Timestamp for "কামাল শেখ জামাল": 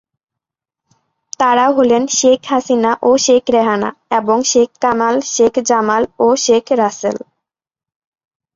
4.81-6.03